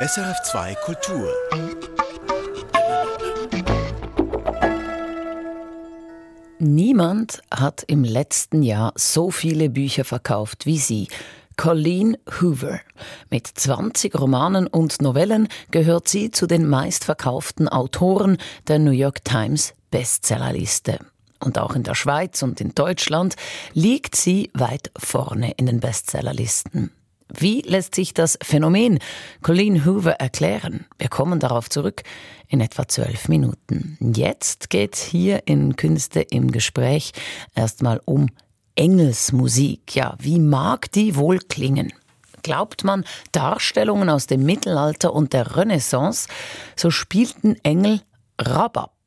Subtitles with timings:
[0.00, 1.28] SRF2 Kultur.
[6.60, 11.08] Niemand hat im letzten Jahr so viele Bücher verkauft wie sie.
[11.56, 12.78] Colleen Hoover.
[13.28, 18.38] Mit 20 Romanen und Novellen gehört sie zu den meistverkauften Autoren
[18.68, 21.00] der New York Times Bestsellerliste.
[21.40, 23.34] Und auch in der Schweiz und in Deutschland
[23.74, 26.92] liegt sie weit vorne in den Bestsellerlisten.
[27.34, 28.98] Wie lässt sich das Phänomen
[29.42, 30.86] Colleen Hoover erklären?
[30.98, 32.02] Wir kommen darauf zurück
[32.48, 33.98] in etwa zwölf Minuten.
[34.00, 37.12] Jetzt geht hier in Künste im Gespräch
[37.54, 38.28] erstmal um
[38.74, 39.94] Engelsmusik.
[39.94, 41.92] Ja, wie mag die wohl klingen?
[42.42, 46.28] Glaubt man Darstellungen aus dem Mittelalter und der Renaissance,
[46.76, 48.00] so spielten Engel
[48.40, 48.97] Rabab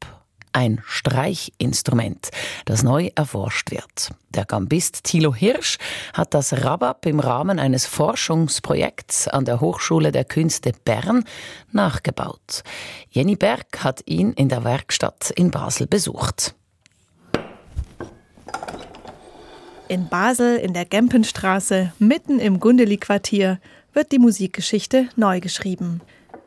[0.54, 2.30] ein Streichinstrument,
[2.66, 4.12] das neu erforscht wird.
[4.30, 5.78] Der Gambist Thilo Hirsch
[6.14, 11.26] hat das Rabab im Rahmen eines Forschungsprojekts an der Hochschule der Künste Bern
[11.72, 12.64] nachgebaut.
[13.10, 16.56] Jenny Berg hat ihn in der Werkstatt in Basel besucht.
[19.88, 23.60] In Basel in der Gempenstraße, mitten im Gundeli-Quartier,
[23.94, 26.00] wird die Musikgeschichte neu geschrieben.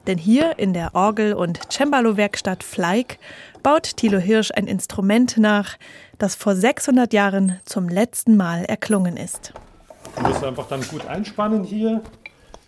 [0.07, 3.19] Denn hier in der Orgel- und Cembalo-Werkstatt Fleig
[3.63, 5.77] baut Thilo Hirsch ein Instrument nach,
[6.19, 9.55] das vor 600 Jahren zum letzten Mal erklungen ist.
[10.17, 12.03] Ich muss einfach dann gut einspannen hier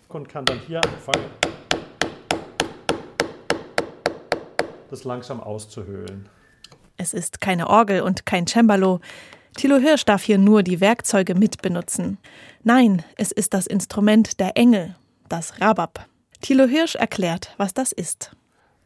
[0.09, 1.29] und kann dann hier anfangen,
[4.89, 6.27] das langsam auszuhöhlen.
[6.97, 8.99] Es ist keine Orgel und kein Cembalo.
[9.55, 12.17] Thilo Hirsch darf hier nur die Werkzeuge mitbenutzen.
[12.63, 14.95] Nein, es ist das Instrument der Engel,
[15.29, 16.07] das Rabab.
[16.41, 18.31] Thilo Hirsch erklärt, was das ist.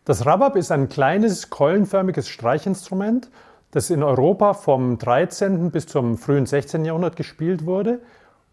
[0.05, 3.29] Das Rabab ist ein kleines, keulenförmiges Streichinstrument,
[3.71, 5.71] das in Europa vom 13.
[5.71, 6.85] bis zum frühen 16.
[6.85, 8.01] Jahrhundert gespielt wurde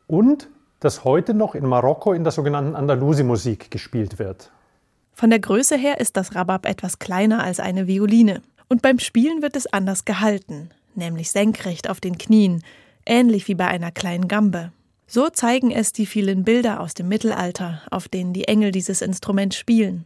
[0.06, 0.48] und
[0.80, 4.50] das heute noch in Marokko in der sogenannten Andalusi-Musik gespielt wird.
[5.14, 8.42] Von der Größe her ist das Rabab etwas kleiner als eine Violine.
[8.68, 12.62] Und beim Spielen wird es anders gehalten nämlich senkrecht auf den Knien,
[13.06, 14.73] ähnlich wie bei einer kleinen Gambe.
[15.11, 19.55] So zeigen es die vielen Bilder aus dem Mittelalter, auf denen die Engel dieses Instrument
[19.55, 20.05] spielen.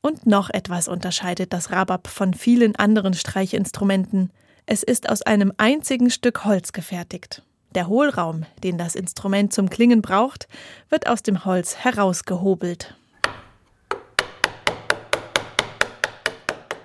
[0.00, 4.30] Und noch etwas unterscheidet das Rabab von vielen anderen Streichinstrumenten.
[4.64, 7.42] Es ist aus einem einzigen Stück Holz gefertigt.
[7.74, 10.46] Der Hohlraum, den das Instrument zum Klingen braucht,
[10.88, 12.94] wird aus dem Holz herausgehobelt.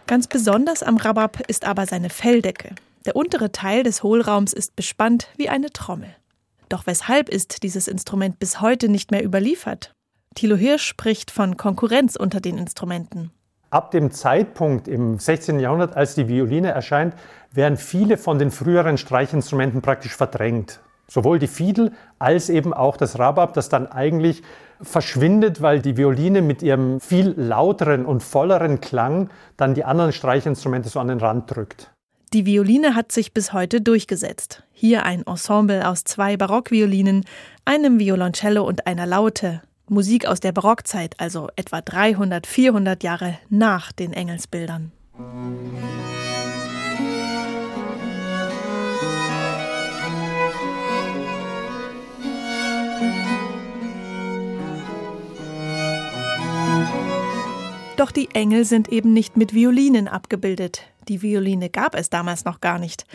[0.08, 2.74] Ganz besonders am Rabab ist aber seine Felldecke.
[3.06, 6.16] Der untere Teil des Hohlraums ist bespannt wie eine Trommel.
[6.70, 9.94] Doch weshalb ist dieses Instrument bis heute nicht mehr überliefert?
[10.36, 13.32] Thilo Hirsch spricht von Konkurrenz unter den Instrumenten.
[13.70, 15.60] Ab dem Zeitpunkt im 16.
[15.60, 17.16] Jahrhundert, als die Violine erscheint,
[17.52, 20.80] werden viele von den früheren Streichinstrumenten praktisch verdrängt.
[21.08, 24.44] Sowohl die Fiedel als eben auch das Rabab, das dann eigentlich
[24.82, 30.90] verschwindet, weil die Violine mit ihrem viel lauteren und volleren Klang dann die anderen Streichinstrumente
[30.90, 31.92] so an den Rand drückt.
[32.34, 34.64] Die Violine hat sich bis heute durchgesetzt.
[34.74, 37.24] Hier ein Ensemble aus zwei Barockviolinen,
[37.64, 39.62] einem Violoncello und einer Laute.
[39.88, 44.92] Musik aus der Barockzeit, also etwa 300, 400 Jahre nach den Engelsbildern.
[57.98, 60.84] Doch die Engel sind eben nicht mit Violinen abgebildet.
[61.08, 63.06] Die Violine gab es damals noch gar nicht.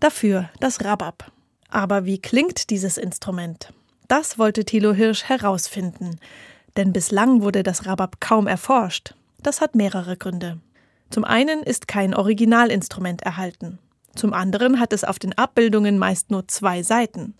[0.00, 1.30] Dafür das Rabab.
[1.68, 3.72] Aber wie klingt dieses Instrument?
[4.08, 6.18] Das wollte Thilo Hirsch herausfinden.
[6.78, 9.14] Denn bislang wurde das Rabab kaum erforscht.
[9.42, 10.58] Das hat mehrere Gründe.
[11.10, 13.78] Zum einen ist kein Originalinstrument erhalten.
[14.14, 17.34] Zum anderen hat es auf den Abbildungen meist nur zwei Seiten.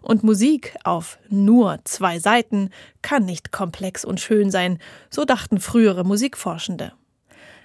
[0.00, 2.70] Und Musik auf nur zwei Seiten
[3.02, 4.78] kann nicht komplex und schön sein,
[5.10, 6.92] so dachten frühere Musikforschende.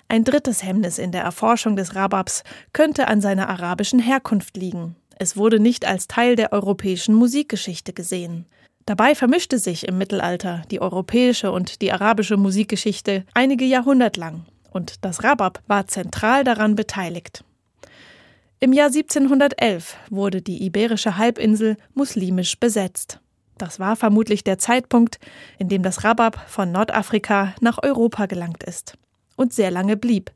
[0.08, 2.44] Ein drittes Hemmnis in der Erforschung des Rababs
[2.74, 4.96] könnte an seiner arabischen Herkunft liegen.
[5.18, 8.46] Es wurde nicht als Teil der europäischen Musikgeschichte gesehen.
[8.86, 15.06] Dabei vermischte sich im Mittelalter die europäische und die arabische Musikgeschichte einige Jahrhundert lang, und
[15.06, 17.44] das Rabab war zentral daran beteiligt.
[18.62, 23.22] Im Jahr 1711 wurde die iberische Halbinsel muslimisch besetzt.
[23.58, 25.18] Das war vermutlich der Zeitpunkt,
[25.60, 28.98] in dem das Rabab von Nordafrika nach Europa gelangt ist
[29.38, 30.32] und sehr lange blieb,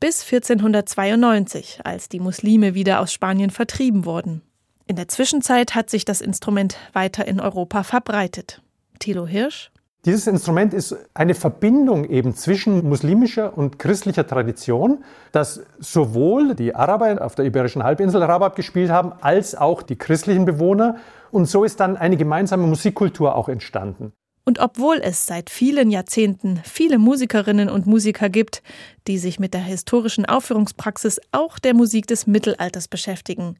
[0.00, 4.40] bis 1492, als die Muslime wieder aus Spanien vertrieben wurden.
[4.86, 8.62] In der Zwischenzeit hat sich das Instrument weiter in Europa verbreitet.
[8.98, 9.70] Thilo Hirsch
[10.06, 17.20] dieses Instrument ist eine Verbindung eben zwischen muslimischer und christlicher Tradition, dass sowohl die Araber
[17.24, 20.96] auf der Iberischen Halbinsel Rabab gespielt haben, als auch die christlichen Bewohner.
[21.32, 24.12] Und so ist dann eine gemeinsame Musikkultur auch entstanden.
[24.44, 28.62] Und obwohl es seit vielen Jahrzehnten viele Musikerinnen und Musiker gibt,
[29.08, 33.56] die sich mit der historischen Aufführungspraxis auch der Musik des Mittelalters beschäftigen,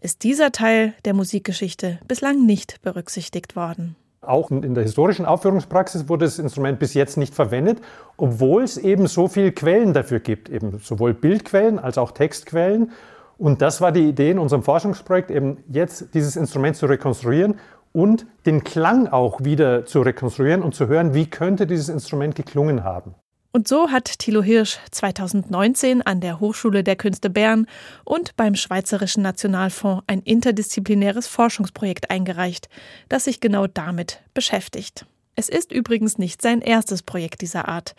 [0.00, 3.96] ist dieser Teil der Musikgeschichte bislang nicht berücksichtigt worden.
[4.28, 7.80] Auch in der historischen Aufführungspraxis wurde das Instrument bis jetzt nicht verwendet,
[8.18, 12.92] obwohl es eben so viele Quellen dafür gibt, eben sowohl Bildquellen als auch Textquellen.
[13.38, 17.54] Und das war die Idee in unserem Forschungsprojekt, eben jetzt dieses Instrument zu rekonstruieren
[17.92, 22.84] und den Klang auch wieder zu rekonstruieren und zu hören, wie könnte dieses Instrument geklungen
[22.84, 23.14] haben.
[23.58, 27.66] Und so hat Thilo Hirsch 2019 an der Hochschule der Künste Bern
[28.04, 32.68] und beim Schweizerischen Nationalfonds ein interdisziplinäres Forschungsprojekt eingereicht,
[33.08, 35.06] das sich genau damit beschäftigt.
[35.34, 37.96] Es ist übrigens nicht sein erstes Projekt dieser Art.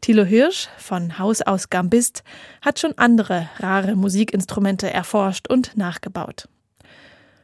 [0.00, 2.22] Thilo Hirsch von Haus aus Gambist
[2.62, 6.48] hat schon andere rare Musikinstrumente erforscht und nachgebaut.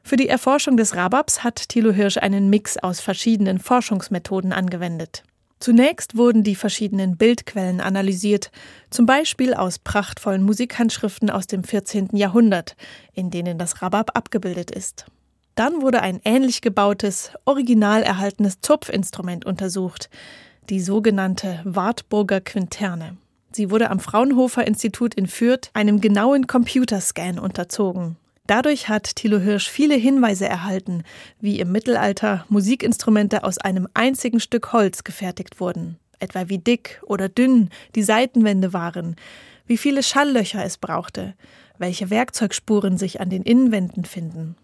[0.02, 5.22] Für die Erforschung des Rababs hat Thilo Hirsch einen Mix aus verschiedenen Forschungsmethoden angewendet.
[5.60, 8.50] Zunächst wurden die verschiedenen Bildquellen analysiert,
[8.90, 12.10] zum Beispiel aus prachtvollen Musikhandschriften aus dem 14.
[12.12, 12.76] Jahrhundert,
[13.12, 15.06] in denen das Rabab abgebildet ist.
[15.56, 20.08] Dann wurde ein ähnlich gebautes, original erhaltenes Zupfinstrument untersucht,
[20.70, 23.16] die sogenannte Wartburger Quinterne.
[23.50, 28.16] Sie wurde am Fraunhofer Institut in Fürth einem genauen Computerscan unterzogen
[28.48, 31.02] Dadurch hat Thilo Hirsch viele Hinweise erhalten,
[31.38, 37.28] wie im Mittelalter Musikinstrumente aus einem einzigen Stück Holz gefertigt wurden, etwa wie dick oder
[37.28, 39.16] dünn die Seitenwände waren,
[39.66, 41.34] wie viele Schalllöcher es brauchte,
[41.76, 44.56] welche Werkzeugspuren sich an den Innenwänden finden.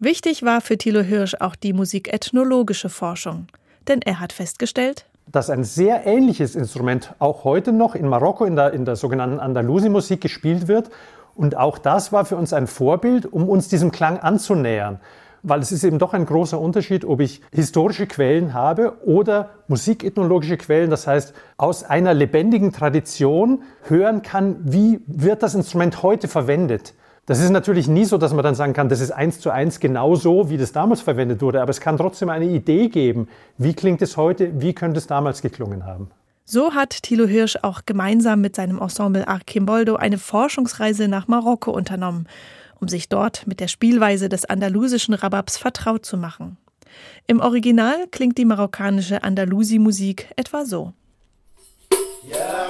[0.00, 3.46] Wichtig war für Thilo Hirsch auch die musikethnologische Forschung,
[3.86, 8.56] denn er hat festgestellt, dass ein sehr ähnliches Instrument auch heute noch in Marokko in
[8.56, 10.90] der, in der sogenannten Andalusi-Musik gespielt wird
[11.38, 14.98] und auch das war für uns ein Vorbild, um uns diesem Klang anzunähern.
[15.44, 20.56] Weil es ist eben doch ein großer Unterschied, ob ich historische Quellen habe oder musikethnologische
[20.56, 26.94] Quellen, das heißt aus einer lebendigen Tradition hören kann, wie wird das Instrument heute verwendet.
[27.26, 29.78] Das ist natürlich nie so, dass man dann sagen kann, das ist eins zu eins
[29.78, 33.74] genau so, wie das damals verwendet wurde, aber es kann trotzdem eine Idee geben, wie
[33.74, 36.10] klingt es heute, wie könnte es damals geklungen haben.
[36.50, 42.26] So hat Thilo Hirsch auch gemeinsam mit seinem Ensemble Archimboldo eine Forschungsreise nach Marokko unternommen,
[42.80, 46.56] um sich dort mit der Spielweise des andalusischen Rababs vertraut zu machen.
[47.26, 50.94] Im Original klingt die marokkanische Andalusi-Musik etwa so.
[52.30, 52.66] Ja,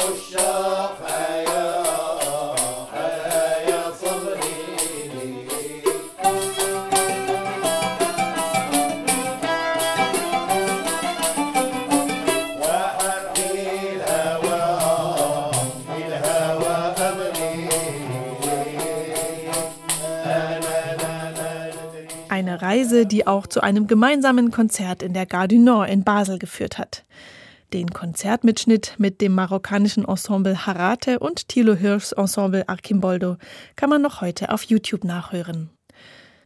[22.78, 26.78] Reise, die auch zu einem gemeinsamen Konzert in der Gare du Nord in Basel geführt
[26.78, 27.04] hat.
[27.72, 33.36] Den Konzertmitschnitt mit dem marokkanischen Ensemble Harate und Thilo Hirschs Ensemble Archimboldo
[33.74, 35.70] kann man noch heute auf YouTube nachhören.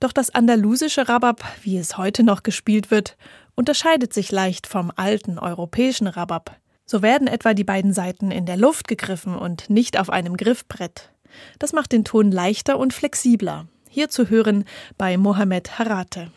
[0.01, 3.19] Doch das andalusische Rabab, wie es heute noch gespielt wird,
[3.55, 6.57] unterscheidet sich leicht vom alten europäischen Rabab.
[6.87, 11.13] So werden etwa die beiden Seiten in der Luft gegriffen und nicht auf einem Griffbrett.
[11.59, 13.67] Das macht den Ton leichter und flexibler.
[13.95, 14.65] Hier zu hören
[14.97, 16.33] bei Mohamed Harate.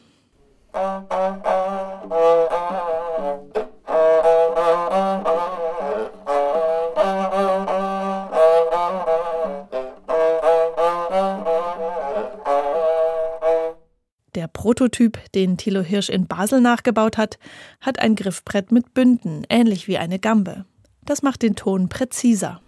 [14.35, 17.39] Der Prototyp, den Thilo Hirsch in Basel nachgebaut hat,
[17.79, 20.65] hat ein Griffbrett mit Bünden, ähnlich wie eine Gambe.
[21.05, 22.59] Das macht den Ton präziser.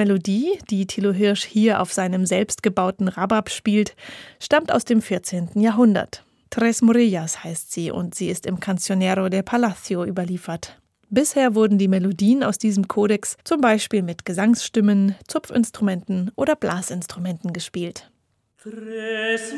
[0.00, 3.94] Melodie, die Thilo Hirsch hier auf seinem selbstgebauten Rabab spielt,
[4.38, 5.50] stammt aus dem 14.
[5.56, 6.24] Jahrhundert.
[6.48, 10.80] Tres Morillas heißt sie und sie ist im Cancionero de Palacio überliefert.
[11.10, 18.10] Bisher wurden die Melodien aus diesem Kodex zum Beispiel mit Gesangsstimmen, Zupfinstrumenten oder Blasinstrumenten gespielt.
[18.56, 19.52] Tres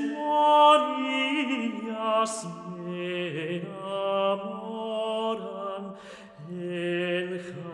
[0.75, 1.37] Morillas
[2.85, 4.83] me enamoran
[6.51, 7.72] en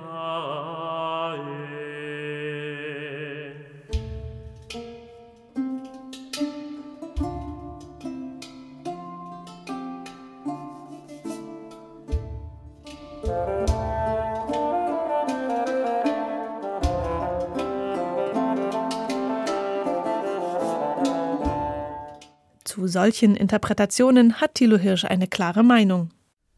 [22.78, 26.10] Zu solchen Interpretationen hat Thilo Hirsch eine klare Meinung.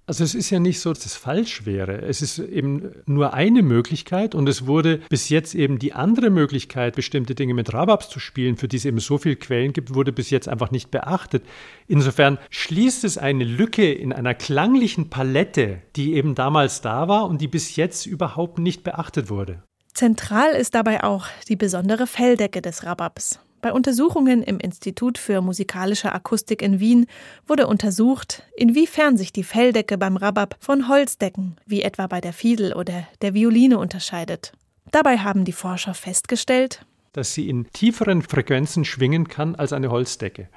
[0.04, 2.02] Also es ist ja nicht so, dass es falsch wäre.
[2.02, 6.94] Es ist eben nur eine Möglichkeit und es wurde bis jetzt eben die andere Möglichkeit,
[6.94, 10.12] bestimmte Dinge mit Rababs zu spielen, für die es eben so viele Quellen gibt, wurde
[10.12, 11.42] bis jetzt einfach nicht beachtet.
[11.88, 17.40] Insofern schließt es eine Lücke in einer klanglichen Palette, die eben damals da war und
[17.40, 19.62] die bis jetzt überhaupt nicht beachtet wurde.
[19.94, 23.40] Zentral ist dabei auch die besondere Felldecke des Rababs.
[23.62, 27.06] Bei Untersuchungen im Institut für musikalische Akustik in Wien
[27.46, 32.72] wurde untersucht, inwiefern sich die Felldecke beim Rabab von Holzdecken, wie etwa bei der Fiedel
[32.72, 34.52] oder der Violine, unterscheidet.
[34.92, 40.48] Dabei haben die Forscher festgestellt, dass sie in tieferen Frequenzen schwingen kann als eine Holzdecke.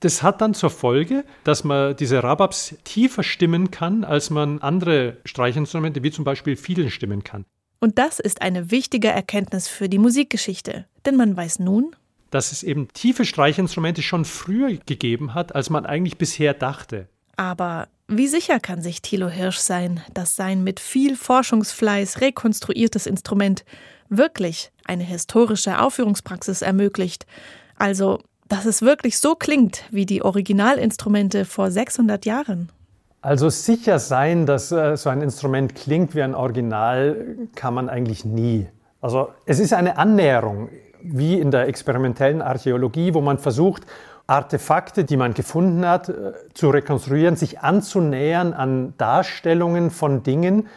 [0.00, 5.18] Das hat dann zur Folge, dass man diese Rababs tiefer stimmen kann, als man andere
[5.24, 7.44] Streichinstrumente wie zum Beispiel Fiedeln stimmen kann.
[7.80, 11.96] Und das ist eine wichtige Erkenntnis für die Musikgeschichte, denn man weiß nun,
[12.30, 17.08] dass es eben tiefe Streichinstrumente schon früher gegeben hat, als man eigentlich bisher dachte.
[17.36, 23.64] Aber wie sicher kann sich Thilo Hirsch sein, dass sein mit viel Forschungsfleiß rekonstruiertes Instrument
[24.08, 27.26] wirklich eine historische Aufführungspraxis ermöglicht?
[27.76, 32.70] Also, dass es wirklich so klingt wie die Originalinstrumente vor 600 Jahren?
[33.22, 38.24] Also sicher sein, dass äh, so ein Instrument klingt wie ein Original, kann man eigentlich
[38.24, 38.66] nie.
[39.00, 40.68] Also es ist eine Annäherung
[41.02, 43.86] wie in der experimentellen Archäologie, wo man versucht,
[44.26, 50.68] Artefakte, die man gefunden hat, äh, zu rekonstruieren, sich anzunähern an Darstellungen von Dingen.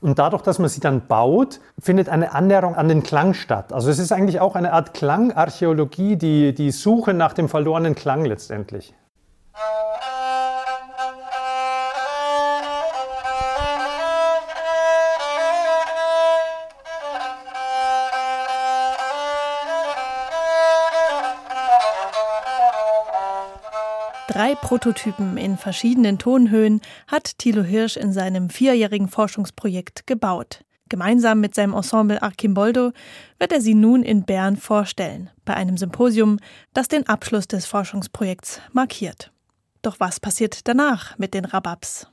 [0.00, 3.72] Und dadurch, dass man sie dann baut, findet eine Annäherung an den Klang statt.
[3.72, 8.24] Also es ist eigentlich auch eine Art Klangarchäologie, die, die Suche nach dem verlorenen Klang
[8.24, 8.94] letztendlich.
[24.38, 30.60] Drei Prototypen in verschiedenen Tonhöhen hat Thilo Hirsch in seinem vierjährigen Forschungsprojekt gebaut.
[30.88, 32.92] Gemeinsam mit seinem Ensemble Archimboldo
[33.40, 36.38] wird er sie nun in Bern vorstellen, bei einem Symposium,
[36.72, 39.32] das den Abschluss des Forschungsprojekts markiert.
[39.82, 42.06] Doch was passiert danach mit den Rababs?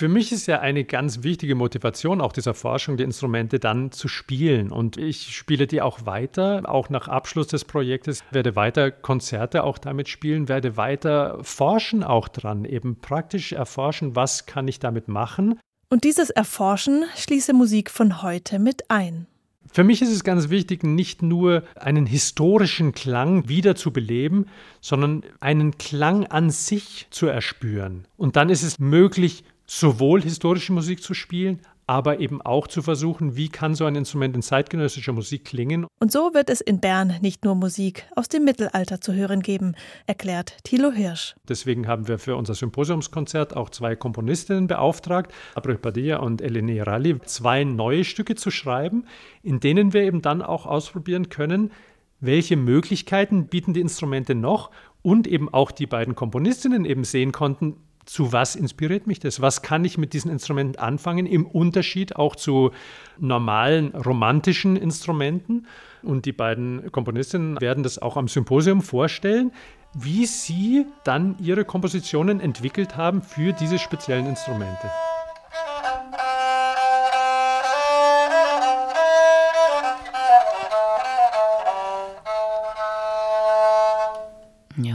[0.00, 4.08] Für mich ist ja eine ganz wichtige Motivation auch dieser Forschung, die Instrumente dann zu
[4.08, 4.72] spielen.
[4.72, 9.76] Und ich spiele die auch weiter, auch nach Abschluss des Projektes, werde weiter Konzerte auch
[9.76, 15.60] damit spielen, werde weiter forschen auch dran, eben praktisch erforschen, was kann ich damit machen.
[15.90, 19.26] Und dieses Erforschen schließe Musik von heute mit ein.
[19.70, 24.46] Für mich ist es ganz wichtig, nicht nur einen historischen Klang wieder zu beleben,
[24.80, 28.06] sondern einen Klang an sich zu erspüren.
[28.16, 33.36] Und dann ist es möglich, sowohl historische Musik zu spielen, aber eben auch zu versuchen,
[33.36, 35.86] wie kann so ein Instrument in zeitgenössischer Musik klingen.
[36.00, 39.76] Und so wird es in Bern nicht nur Musik aus dem Mittelalter zu hören geben,
[40.06, 41.36] erklärt Thilo Hirsch.
[41.48, 47.20] Deswegen haben wir für unser Symposiumskonzert auch zwei Komponistinnen beauftragt, Abril Padilla und Eleni Ralli,
[47.20, 49.04] zwei neue Stücke zu schreiben,
[49.44, 51.70] in denen wir eben dann auch ausprobieren können,
[52.18, 54.72] welche Möglichkeiten bieten die Instrumente noch
[55.02, 57.76] und eben auch die beiden Komponistinnen eben sehen konnten,
[58.10, 59.40] zu was inspiriert mich das?
[59.40, 61.26] Was kann ich mit diesen Instrumenten anfangen?
[61.26, 62.72] Im Unterschied auch zu
[63.18, 65.68] normalen romantischen Instrumenten.
[66.02, 69.52] Und die beiden Komponistinnen werden das auch am Symposium vorstellen,
[69.94, 74.90] wie sie dann ihre Kompositionen entwickelt haben für diese speziellen Instrumente.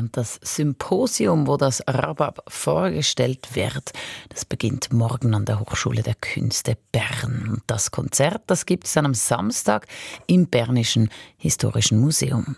[0.05, 3.91] Und das Symposium, wo das Rabab vorgestellt wird,
[4.29, 7.49] das beginnt morgen an der Hochschule der Künste Bern.
[7.49, 9.87] Und das Konzert, das gibt es dann am Samstag
[10.27, 12.55] im Bernischen Historischen Museum.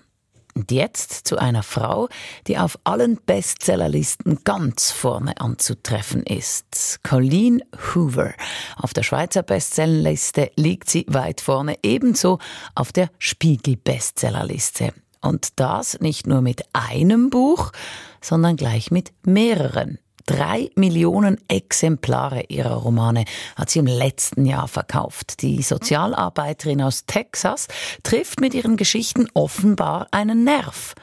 [0.55, 2.09] Und jetzt zu einer Frau,
[2.47, 6.99] die auf allen Bestsellerlisten ganz vorne anzutreffen ist.
[7.01, 7.63] Colleen
[7.95, 8.33] Hoover.
[8.75, 12.39] Auf der Schweizer Bestsellerliste liegt sie weit vorne, ebenso
[12.75, 14.91] auf der Spiegel Bestsellerliste.
[15.27, 17.73] Und das nicht nur mit einem Buch,
[18.21, 19.99] sondern gleich mit mehreren.
[20.25, 23.25] Drei Millionen Exemplare ihrer Romane
[23.57, 25.41] hat sie im letzten Jahr verkauft.
[25.41, 27.67] Die Sozialarbeiterin aus Texas
[28.03, 30.95] trifft mit ihren Geschichten offenbar einen Nerv.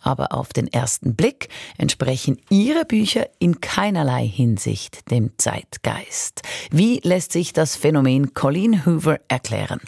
[0.00, 6.40] Aber auf den ersten Blick entsprechen ihre Bücher in keinerlei Hinsicht dem Zeitgeist.
[6.70, 9.80] Wie lässt sich das Phänomen Colleen Hoover erklären?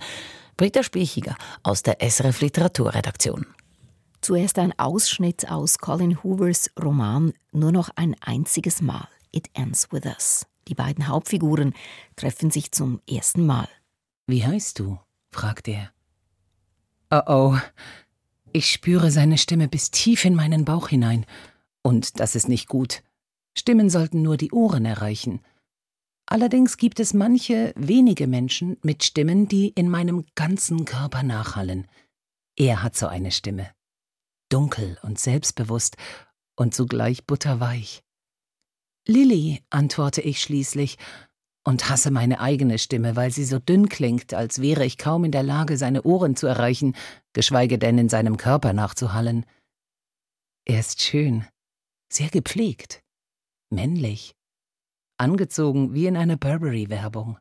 [0.59, 3.47] Britta Spiechiger aus der SRF Literaturredaktion.
[4.21, 9.09] Zuerst ein Ausschnitt aus Colin Hoovers Roman Nur noch ein einziges Mal.
[9.33, 10.47] It Ends With Us.
[10.69, 11.73] Die beiden Hauptfiguren
[12.17, 13.69] treffen sich zum ersten Mal.
[14.27, 14.99] Wie heißt du?
[15.31, 15.91] fragt er.
[17.11, 17.59] Oh oh.
[18.53, 21.25] Ich spüre seine Stimme bis tief in meinen Bauch hinein.
[21.83, 23.03] Und das ist nicht gut.
[23.57, 25.41] Stimmen sollten nur die Ohren erreichen.
[26.27, 31.89] Allerdings gibt es manche wenige Menschen mit Stimmen, die in meinem ganzen Körper nachhallen.
[32.57, 33.71] Er hat so eine Stimme.
[34.50, 35.97] Dunkel und selbstbewusst
[36.57, 38.02] und zugleich butterweich.
[39.07, 40.99] Lilly, antworte ich schließlich
[41.64, 45.33] und hasse meine eigene Stimme, weil sie so dünn klingt, als wäre ich kaum in
[45.33, 46.95] der Lage, seine Ohren zu erreichen,
[47.33, 49.47] geschweige denn in seinem Körper nachzuhallen.
[50.66, 51.47] Er ist schön,
[52.12, 53.02] sehr gepflegt,
[53.71, 54.35] männlich,
[55.19, 57.38] angezogen wie in einer Burberry-Werbung.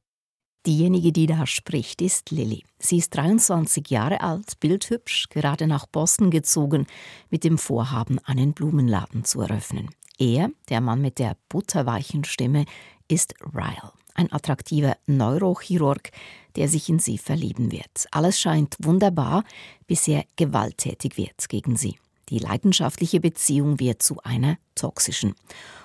[0.65, 2.65] Diejenige, die da spricht, ist Lilly.
[2.79, 6.85] Sie ist 23 Jahre alt, bildhübsch, gerade nach Boston gezogen,
[7.29, 9.89] mit dem Vorhaben, einen Blumenladen zu eröffnen.
[10.17, 12.65] Er, der Mann mit der butterweichen Stimme,
[13.07, 16.11] ist Ryle, ein attraktiver Neurochirurg,
[16.57, 18.07] der sich in sie verlieben wird.
[18.11, 19.45] Alles scheint wunderbar,
[19.87, 21.97] bis er gewalttätig wird gegen sie.
[22.27, 25.35] Die leidenschaftliche Beziehung wird zu einer toxischen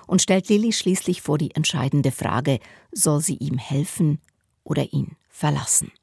[0.05, 2.59] und stellt Lilly schließlich vor die entscheidende Frage,
[2.91, 4.19] soll sie ihm helfen
[4.65, 5.93] oder ihn verlassen?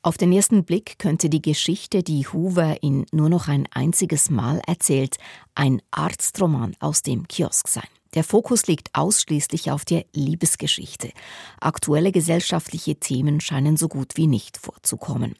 [0.00, 4.60] Auf den ersten Blick könnte die Geschichte, die Hoover in nur noch ein einziges Mal
[4.66, 5.16] erzählt,
[5.54, 7.88] ein Arztroman aus dem Kiosk sein.
[8.12, 11.10] Der Fokus liegt ausschließlich auf der Liebesgeschichte.
[11.58, 15.36] Aktuelle gesellschaftliche Themen scheinen so gut wie nicht vorzukommen.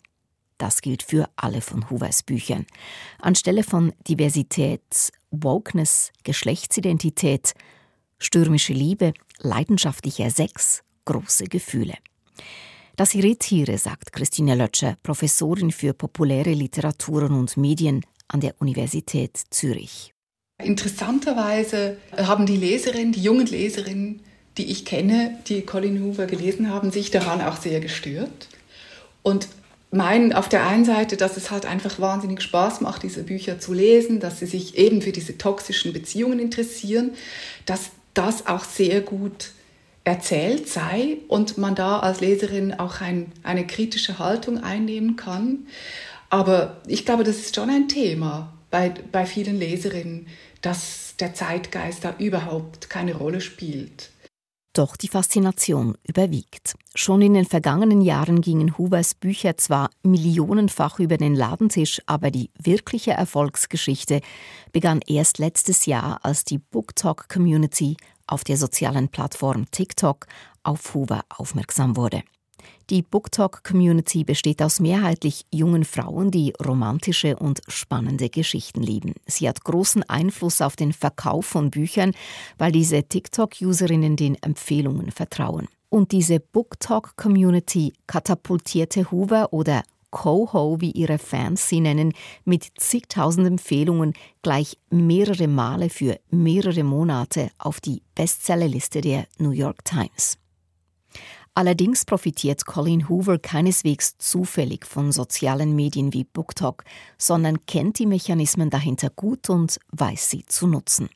[0.56, 2.64] Das gilt für alle von Hoovers Büchern.
[3.18, 7.52] Anstelle von Diversität, Wokeness, Geschlechtsidentität,
[8.18, 11.94] stürmische Liebe, leidenschaftlicher Sex, große Gefühle.
[12.96, 20.14] Das irritiere, sagt Christine Lötscher, Professorin für populäre Literaturen und Medien an der Universität Zürich.
[20.62, 24.20] Interessanterweise haben die Leserinnen, die jungen Leserinnen,
[24.56, 28.49] die ich kenne, die Colin Hoover gelesen haben, sich daran auch sehr gestört
[29.23, 29.49] und
[29.90, 33.72] meinen auf der einen Seite, dass es halt einfach wahnsinnig Spaß macht, diese Bücher zu
[33.72, 37.12] lesen, dass sie sich eben für diese toxischen Beziehungen interessieren,
[37.66, 39.50] dass das auch sehr gut
[40.05, 45.67] erzählt sei und man da als Leserin auch ein, eine kritische Haltung einnehmen kann.
[46.29, 50.27] Aber ich glaube, das ist schon ein Thema bei, bei vielen Leserinnen,
[50.61, 54.11] dass der Zeitgeist da überhaupt keine Rolle spielt.
[54.75, 56.75] Doch die Faszination überwiegt.
[56.97, 62.51] Schon in den vergangenen Jahren gingen Hoovers Bücher zwar millionenfach über den Ladentisch, aber die
[62.59, 64.21] wirkliche Erfolgsgeschichte
[64.73, 70.26] begann erst letztes Jahr, als die BookTalk Community auf der sozialen Plattform TikTok
[70.62, 72.22] auf Hoover aufmerksam wurde.
[72.90, 79.14] Die BookTalk-Community besteht aus mehrheitlich jungen Frauen, die romantische und spannende Geschichten lieben.
[79.26, 82.12] Sie hat großen Einfluss auf den Verkauf von Büchern,
[82.58, 85.68] weil diese TikTok-Userinnen den Empfehlungen vertrauen.
[85.88, 89.82] Und diese BookTalk-Community katapultierte Hoover oder
[90.14, 97.50] Coho, wie ihre Fans sie nennen, mit zigtausend Empfehlungen gleich mehrere Male für mehrere Monate
[97.59, 100.38] auf die Bestsellerliste der New York Times.
[101.53, 106.85] Allerdings profitiert Colleen Hoover keineswegs zufällig von sozialen Medien wie BookTok,
[107.18, 111.09] sondern kennt die Mechanismen dahinter gut und weiß sie zu nutzen.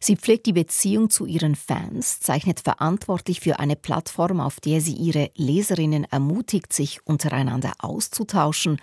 [0.00, 4.94] Sie pflegt die Beziehung zu ihren Fans, zeichnet verantwortlich für eine Plattform, auf der sie
[4.94, 8.80] ihre Leserinnen ermutigt, sich untereinander auszutauschen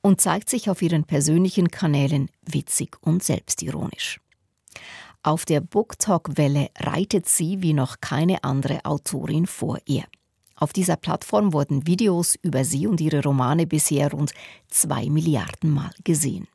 [0.00, 4.20] und zeigt sich auf ihren persönlichen Kanälen witzig und selbstironisch.
[5.22, 10.04] Auf der BookTalk-Welle reitet sie wie noch keine andere Autorin vor ihr.
[10.56, 14.32] Auf dieser Plattform wurden Videos über sie und ihre Romane bisher rund
[14.68, 16.46] zwei Milliarden Mal gesehen.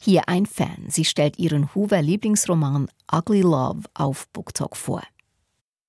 [0.00, 0.86] Hier ein Fan.
[0.88, 5.02] Sie stellt ihren Hoover-Lieblingsroman Ugly Love auf BookTalk vor.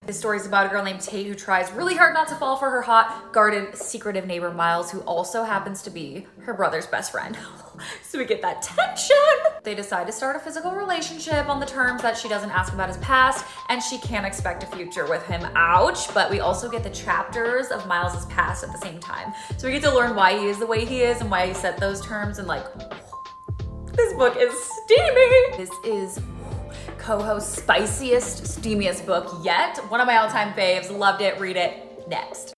[0.07, 2.57] The story is about a girl named Tate who tries really hard not to fall
[2.57, 7.11] for her hot, guarded, secretive neighbor Miles, who also happens to be her brother's best
[7.11, 7.37] friend.
[8.03, 9.15] so we get that tension.
[9.63, 12.87] They decide to start a physical relationship on the terms that she doesn't ask about
[12.87, 15.45] his past, and she can't expect a future with him.
[15.53, 16.11] Ouch.
[16.15, 19.33] But we also get the chapters of Miles's past at the same time.
[19.57, 21.53] So we get to learn why he is the way he is and why he
[21.53, 22.65] set those terms and like
[23.99, 25.57] this book is steamy.
[25.57, 26.19] This is
[26.97, 29.77] co-host spiciest, steamiest book yet.
[29.89, 30.89] One of my all-time faves.
[30.89, 31.39] Loved it.
[31.39, 31.71] Read it.
[32.07, 32.53] Next.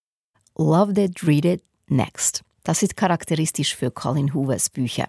[0.57, 1.23] Loved it.
[1.23, 1.63] Read it.
[1.89, 2.43] Next.
[2.63, 5.07] Das ist charakteristisch für Colin Hoovers Bücher.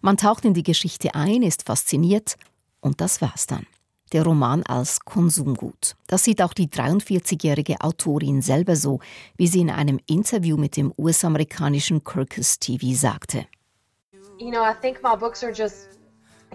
[0.00, 2.36] Man taucht in die Geschichte ein, ist fasziniert
[2.80, 3.66] und das war's dann.
[4.12, 5.94] Der Roman als Konsumgut.
[6.06, 9.00] Das sieht auch die 43-jährige Autorin selber so,
[9.36, 13.46] wie sie in einem Interview mit dem US-amerikanischen Kirkus TV sagte.
[14.38, 15.88] You know, I think my books are just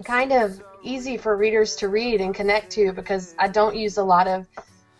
[0.04, 4.04] kind of easy for readers to read and connect to because I don't use a
[4.04, 4.46] lot of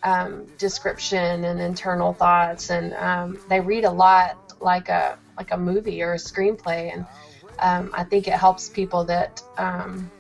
[0.03, 5.57] um, description and internal thoughts, and um, they read a lot like a like a
[5.57, 7.07] movie or a screenplay, and
[7.61, 10.11] um, I think it helps people that um,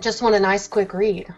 [0.00, 1.32] just want a nice quick read.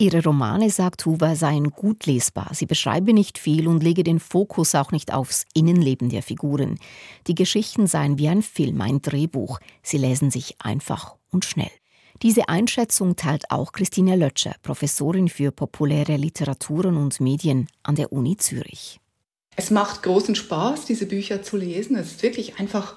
[0.00, 2.52] Ihre Romane, sagt Hoover, seien gut lesbar.
[2.54, 6.78] Sie beschreibe nicht viel und lege den Fokus auch nicht aufs Innenleben der Figuren.
[7.26, 9.58] Die Geschichten seien wie ein Film, ein Drehbuch.
[9.82, 11.72] Sie lesen sich einfach und schnell.
[12.22, 18.36] Diese Einschätzung teilt auch Christine Lötscher, Professorin für populäre Literaturen und Medien an der Uni
[18.36, 19.00] Zürich.
[19.56, 21.96] Es macht großen Spaß, diese Bücher zu lesen.
[21.96, 22.94] Es ist wirklich einfach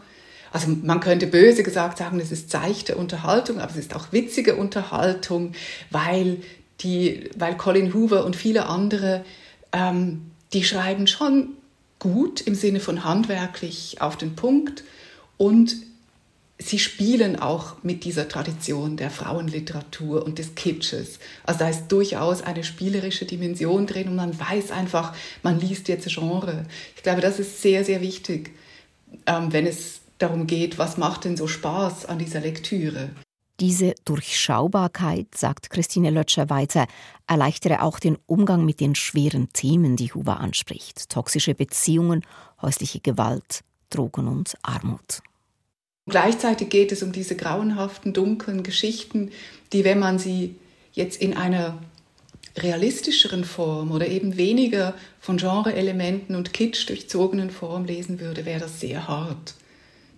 [0.53, 4.57] also man könnte böse gesagt sagen, es ist seichte Unterhaltung, aber es ist auch witzige
[4.57, 5.53] Unterhaltung,
[5.91, 6.41] weil
[6.83, 9.23] die, weil Colin Hoover und viele andere,
[9.71, 11.49] ähm, die schreiben schon
[11.99, 14.83] gut im Sinne von handwerklich auf den Punkt
[15.37, 15.75] und
[16.57, 21.19] sie spielen auch mit dieser Tradition der Frauenliteratur und des Kitsches.
[21.43, 26.07] Also da ist durchaus eine spielerische Dimension drin und man weiß einfach, man liest jetzt
[26.07, 26.65] Genre.
[26.95, 28.51] Ich glaube, das ist sehr, sehr wichtig,
[29.25, 33.09] ähm, wenn es darum geht, was macht denn so Spaß an dieser Lektüre.
[33.61, 36.87] Diese Durchschaubarkeit, sagt Christine Lötscher weiter,
[37.27, 41.09] erleichtere auch den Umgang mit den schweren Themen, die Huber anspricht.
[41.09, 42.25] Toxische Beziehungen,
[42.59, 45.21] häusliche Gewalt, Drogen und Armut.
[46.07, 49.29] Gleichzeitig geht es um diese grauenhaften, dunklen Geschichten,
[49.73, 50.55] die, wenn man sie
[50.93, 51.77] jetzt in einer
[52.57, 58.79] realistischeren Form oder eben weniger von Genre-Elementen und Kitsch durchzogenen Form lesen würde, wäre das
[58.79, 59.53] sehr hart.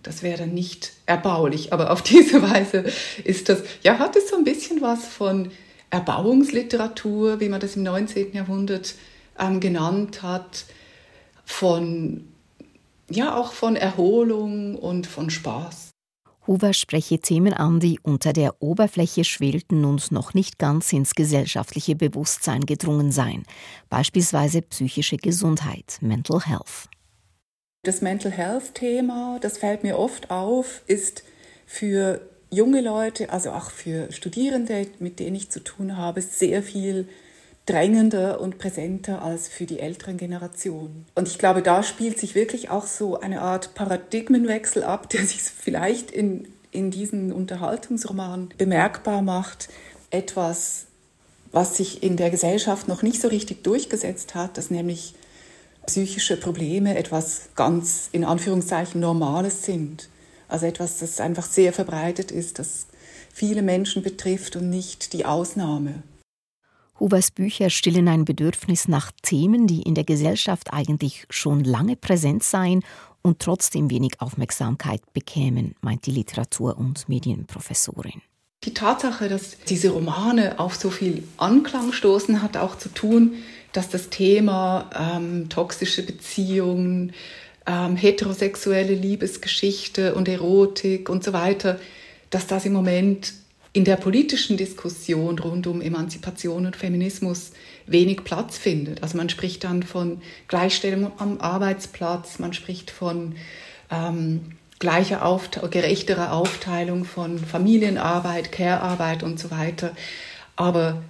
[0.04, 1.72] Das wäre nicht erbaulich.
[1.72, 2.84] Aber auf diese Weise
[3.24, 5.50] ist das, ja, hat es so ein bisschen was von
[5.90, 8.32] Erbauungsliteratur, wie man das im 19.
[8.32, 8.94] Jahrhundert
[9.38, 10.64] ähm, genannt hat,
[11.44, 12.28] von,
[13.10, 15.90] ja, auch von Erholung und von Spaß.
[16.46, 21.96] Hoover spreche Themen an, die unter der Oberfläche schwelten und noch nicht ganz ins gesellschaftliche
[21.96, 23.44] Bewusstsein gedrungen seien,
[23.88, 26.88] beispielsweise psychische Gesundheit, Mental Health.
[27.84, 31.22] Das Mental Health-Thema, das fällt mir oft auf, ist
[31.66, 37.06] für junge Leute, also auch für Studierende, mit denen ich zu tun habe, sehr viel
[37.66, 41.04] drängender und präsenter als für die älteren Generationen.
[41.14, 45.42] Und ich glaube, da spielt sich wirklich auch so eine Art Paradigmenwechsel ab, der sich
[45.42, 49.68] vielleicht in, in diesen Unterhaltungsromanen bemerkbar macht.
[50.10, 50.86] Etwas,
[51.52, 55.14] was sich in der Gesellschaft noch nicht so richtig durchgesetzt hat, dass nämlich
[55.86, 60.08] psychische Probleme etwas ganz in Anführungszeichen Normales sind.
[60.48, 62.86] Also etwas, das einfach sehr verbreitet ist, das
[63.32, 66.02] viele Menschen betrifft und nicht die Ausnahme.
[67.00, 72.44] Hoovers Bücher stillen ein Bedürfnis nach Themen, die in der Gesellschaft eigentlich schon lange präsent
[72.44, 72.84] seien
[73.20, 78.22] und trotzdem wenig Aufmerksamkeit bekämen, meint die Literatur- und Medienprofessorin.
[78.62, 83.34] Die Tatsache, dass diese Romane auf so viel Anklang stoßen, hat auch zu tun
[83.74, 87.12] dass das Thema ähm, toxische Beziehungen,
[87.66, 91.78] ähm, heterosexuelle Liebesgeschichte und Erotik und so weiter,
[92.30, 93.34] dass das im Moment
[93.72, 97.50] in der politischen Diskussion rund um Emanzipation und Feminismus
[97.86, 99.02] wenig Platz findet.
[99.02, 103.34] Also man spricht dann von Gleichstellung am Arbeitsplatz, man spricht von
[103.90, 109.90] ähm, gleicher, Aufte gerechterer Aufteilung von Familienarbeit, Care-Arbeit und so weiter.
[110.54, 111.02] Aber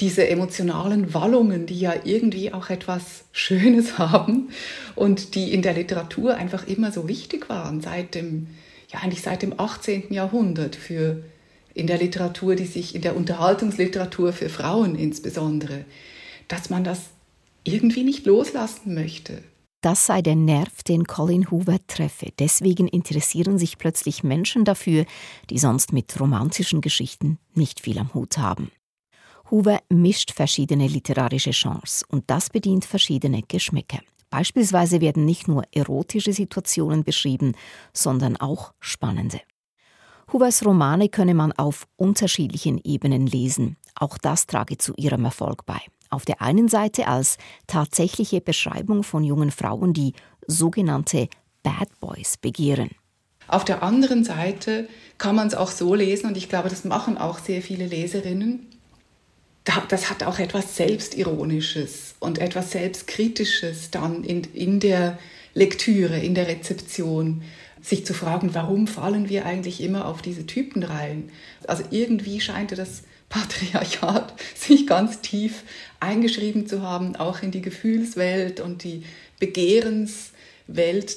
[0.00, 4.50] diese emotionalen Wallungen, die ja irgendwie auch etwas Schönes haben
[4.94, 8.48] und die in der Literatur einfach immer so wichtig waren, seit dem,
[8.92, 10.12] ja eigentlich seit dem 18.
[10.12, 11.22] Jahrhundert für
[11.74, 15.84] in der Literatur, die sich in der Unterhaltungsliteratur für Frauen insbesondere,
[16.46, 17.10] dass man das
[17.64, 19.42] irgendwie nicht loslassen möchte.
[19.80, 22.28] Das sei der Nerv, den Colin Hoover treffe.
[22.38, 25.04] Deswegen interessieren sich plötzlich Menschen dafür,
[25.50, 28.70] die sonst mit romantischen Geschichten nicht viel am Hut haben.
[29.50, 34.00] Hoover mischt verschiedene literarische Genres und das bedient verschiedene Geschmäcker.
[34.30, 37.52] Beispielsweise werden nicht nur erotische Situationen beschrieben,
[37.92, 39.40] sondern auch spannende.
[40.32, 43.76] Hoovers Romane könne man auf unterschiedlichen Ebenen lesen.
[43.94, 45.78] Auch das trage zu ihrem Erfolg bei.
[46.10, 50.14] Auf der einen Seite als tatsächliche Beschreibung von jungen Frauen, die
[50.46, 51.28] sogenannte
[51.62, 52.90] Bad Boys begehren.
[53.46, 57.18] Auf der anderen Seite kann man es auch so lesen, und ich glaube, das machen
[57.18, 58.73] auch sehr viele Leserinnen,
[59.64, 65.18] das hat auch etwas Selbstironisches und etwas Selbstkritisches dann in, in der
[65.54, 67.42] Lektüre, in der Rezeption,
[67.80, 71.30] sich zu fragen, warum fallen wir eigentlich immer auf diese Typen rein?
[71.66, 75.64] Also irgendwie scheint das Patriarchat sich ganz tief
[76.00, 79.04] eingeschrieben zu haben, auch in die Gefühlswelt und die
[79.38, 81.16] Begehrenswelt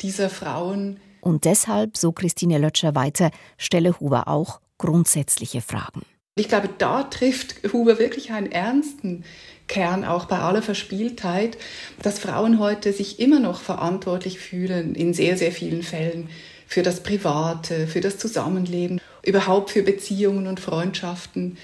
[0.00, 1.00] dieser Frauen.
[1.20, 6.02] Und deshalb, so Christine Lötscher weiter, stelle Huber auch grundsätzliche Fragen.
[6.36, 9.22] Ich glaube, da trifft Huber wirklich einen ernsten
[9.68, 11.56] Kern, auch bei aller Verspieltheit,
[12.02, 16.28] dass Frauen heute sich immer noch verantwortlich fühlen, in sehr, sehr vielen Fällen,
[16.66, 21.56] für das Private, für das Zusammenleben, überhaupt für Beziehungen und Freundschaften.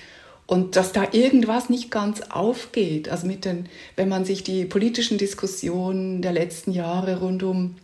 [0.46, 3.08] Und dass da irgendwas nicht ganz aufgeht.
[3.08, 7.74] Also mit den, wenn man sich die politischen Diskussionen der letzten Jahre rund um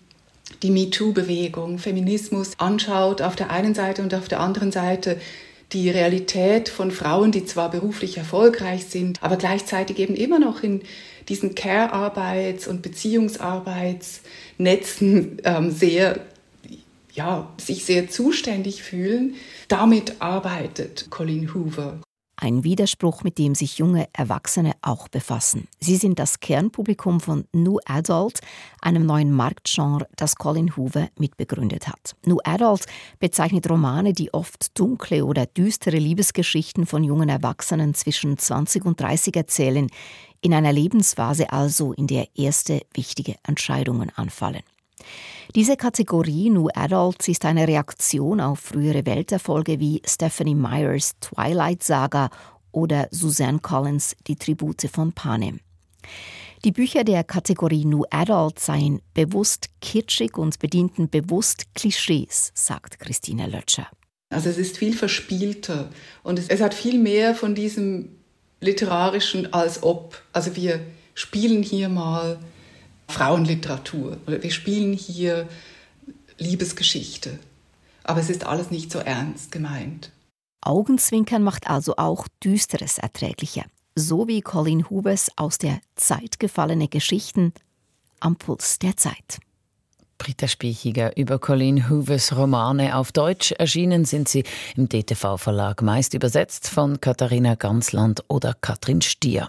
[0.63, 5.19] die MeToo-Bewegung, Feminismus anschaut, auf der einen Seite und auf der anderen Seite
[5.73, 10.83] die Realität von Frauen, die zwar beruflich erfolgreich sind, aber gleichzeitig eben immer noch in
[11.29, 16.21] diesen Care-Arbeits- und Beziehungsarbeitsnetzen ähm, sehr,
[17.13, 19.35] ja, sich sehr zuständig fühlen.
[19.67, 21.99] Damit arbeitet Colleen Hoover.
[22.39, 25.69] Ein Widerspruch, mit dem sich junge Erwachsene auch befassen.
[25.81, 28.41] Sie sind das Kernpublikum von New Adult,
[28.83, 32.15] einem neuen Marktgenre, das Colin Hoover mitbegründet hat.
[32.27, 32.85] New Adult
[33.21, 39.35] bezeichnet Romane, die oft dunkle oder düstere Liebesgeschichten von jungen Erwachsenen zwischen 20 und 30
[39.35, 39.89] erzählen,
[40.43, 44.63] in einer Lebensphase also, in der erste wichtige Entscheidungen anfallen.
[45.55, 52.31] Diese Kategorie New Adults ist eine Reaktion auf frühere Welterfolge wie Stephanie Meyers Twilight Saga
[52.73, 55.61] oder Suzanne Collins Die Tribute von Panem.
[56.65, 63.47] Die Bücher der Kategorie New Adult seien bewusst kitschig und bedienten bewusst Klischees, sagt Christine
[63.47, 63.89] Lötscher.
[64.31, 65.91] Also es ist viel verspielter
[66.23, 68.17] und es, es hat viel mehr von diesem
[68.61, 70.21] literarischen als ob.
[70.33, 70.81] Also wir
[71.15, 72.39] spielen hier mal
[73.09, 75.49] Frauenliteratur oder wir spielen hier
[76.39, 77.39] Liebesgeschichte.
[78.05, 80.13] Aber es ist alles nicht so ernst gemeint.
[80.61, 83.65] Augenzwinkern macht also auch Düsteres erträglicher.
[83.95, 87.53] So wie Colin Hubers aus der Zeit gefallene Geschichten
[88.21, 89.39] am Puls der Zeit.
[90.19, 93.53] Britta Spiechiger über Colleen Hoovers Romane auf Deutsch.
[93.53, 99.49] Erschienen sind sie im DTV-Verlag, meist übersetzt von Katharina Gansland oder Katrin Stier.